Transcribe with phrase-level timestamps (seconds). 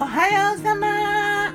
[0.00, 1.54] おはようさま。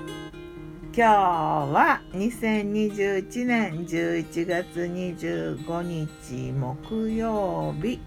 [0.96, 8.00] 今日は2021年11月25日木曜日。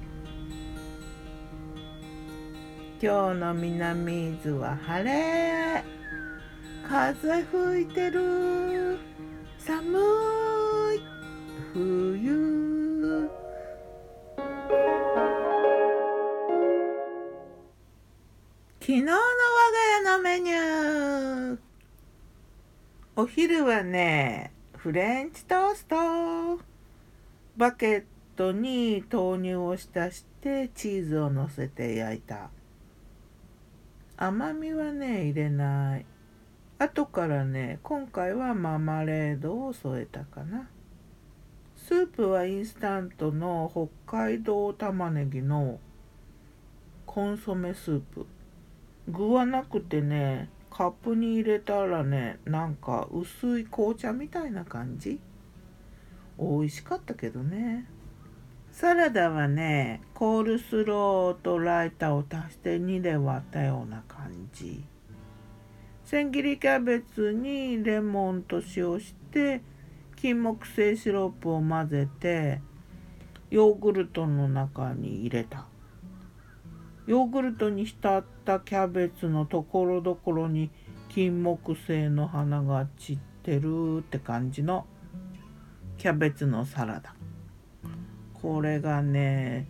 [3.03, 5.85] 今日の南伊豆は晴れ。
[6.89, 8.56] 風吹いてる。
[23.19, 26.63] お昼はねフレンチトースト。
[27.57, 28.05] バケッ
[28.37, 32.51] トに豆乳を浸してチーズをのせて焼いた。
[34.19, 36.05] 甘みはね入れない。
[36.79, 40.69] 後からね今回はマーマレードを添えたかな。
[41.75, 43.73] スープはインスタントの
[44.05, 45.79] 北海道玉ねぎの
[47.07, 48.27] コンソメスープ。
[49.09, 55.19] 具はなくてねカップに入れたらねなんか薄い紅茶みたいな感じ？
[56.39, 57.87] 美味しかったけどね。
[58.73, 64.85] サラダはねコールスローとライターを足して2で割ったような感じ。
[66.05, 69.63] 千切りキャベツにレモンと塩して
[70.17, 72.61] 金木犀シロップを混ぜて
[73.49, 75.65] ヨーグルトの中に入れた。
[77.07, 80.71] ヨーグルトに浸ったキャベツのところどころに
[81.09, 84.87] 金木犀の花が散ってるって感じの
[85.99, 87.15] キャベツのサラダ。
[88.35, 89.69] これがね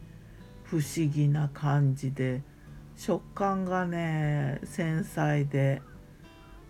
[0.64, 2.42] 不思議な感じで
[2.96, 5.82] 食感がね繊細で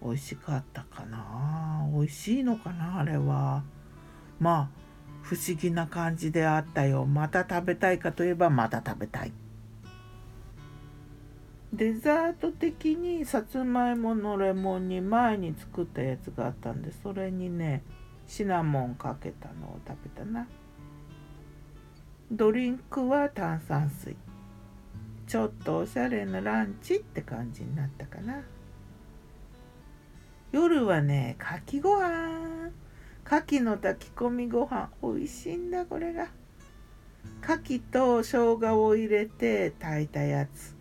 [0.02, 1.88] 美味しかったかな。
[1.92, 3.62] 美味しいのかなあれは。
[4.40, 4.68] まあ
[5.22, 7.06] 不思議な感じであったよ。
[7.06, 9.32] また食べたいかといえばまた食べたい。
[11.72, 17.82] デザート的にさつまいものレモンに前に作ったやつがあったんでそれにね
[18.26, 20.46] シナモンかけたのを食べたな。
[22.30, 24.16] ドリンクは炭酸水。
[25.26, 28.42] ちょっとおしゃれなランチって感じになったかな。
[30.52, 32.70] 夜はねかきご飯。
[33.24, 34.90] かきの炊き込みご飯。
[35.02, 36.28] 美味しいんだこれが。
[37.40, 40.75] かきと生姜を入れて炊いたやつ。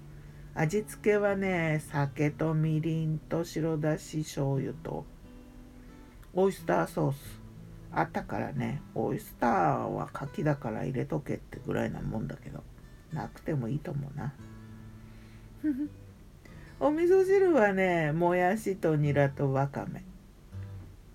[0.57, 5.05] 味付けはね酒とみりんと白だし醤油と。
[6.33, 7.17] オイスターソース。
[7.91, 8.81] あったからね。
[8.95, 9.51] オイスター
[9.83, 12.63] は牡蠣だから入れとけってぐらいなもんだけど。
[13.11, 14.33] なくてもいいと思うな。
[16.79, 20.05] お味噌汁はねもやしとニラとわかめ。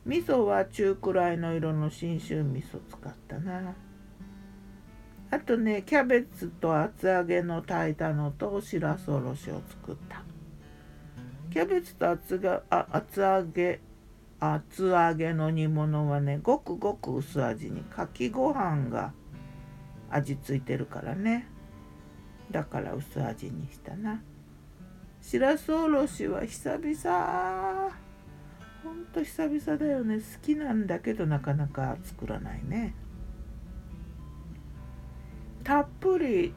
[0.04, 3.74] 味噌は中くらいの色の信州味噌使ったな。
[5.32, 10.22] あとねキャベツと厚揚げの炊いたのとしらすおろしを作った。
[11.50, 13.80] キャベツと厚があ厚揚げ
[14.40, 19.12] 厚揚げの煮物はねごくごく薄味にかきご飯が
[20.10, 21.46] 味付いてるからね。
[22.50, 24.22] だから薄味にしたな。
[25.20, 27.90] しらすおろしは久々。
[28.82, 30.16] ほんと久々だよね。
[30.16, 32.94] 好きなんだけどなかなか作らないね。
[35.70, 36.52] たっぷり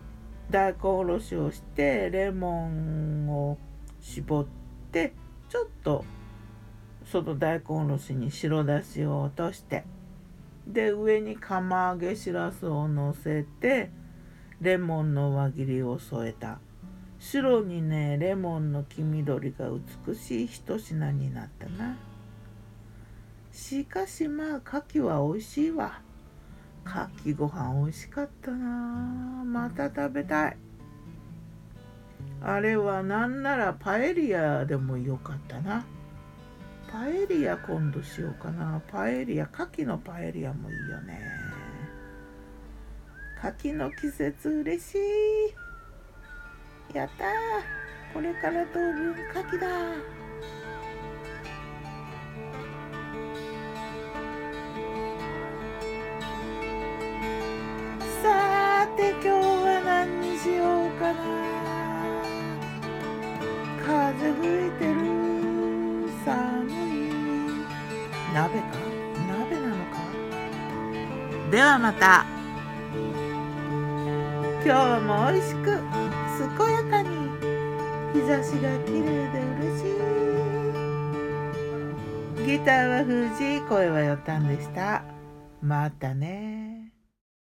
[0.50, 3.60] 大根おろしをしてレモンを
[4.02, 4.46] 絞っ
[4.92, 5.14] て
[5.50, 6.04] ちょっと
[7.06, 9.84] その大根おろしに白だしを落として
[10.66, 13.92] で上に釜揚げしらすをのせて
[14.62, 16.58] レモンの輪切りを添えた
[17.20, 19.68] 白にねレモンの黄緑が
[20.08, 22.00] 美しい一品になったな
[23.52, 26.02] しかしまあ牡蠣は美味しいわ。
[26.84, 29.44] かきご飯美味しかったな。
[29.46, 30.58] また食べたい。
[32.42, 35.86] あれはなんならパエリアでもよかったな。
[36.92, 38.82] パエリア今度しようかな。
[38.88, 41.20] パエリア牡蠣のパエリアもいいよね。
[43.40, 44.96] 牡蠣の季節嬉し
[46.94, 46.96] い。
[46.96, 47.30] やったー。
[48.14, 49.20] これから当分牡
[49.58, 49.68] 蠣だ
[68.54, 68.68] 鍋か？
[69.28, 69.98] 鍋なのか？
[71.50, 72.26] ではまた。
[74.64, 75.66] 今日も美味しく
[76.38, 77.10] 健やかに
[78.14, 79.82] 日差しが綺麗で嬉し
[82.44, 82.48] い。
[82.48, 85.04] ギターは藤井声はよったんでした。
[85.62, 86.63] またね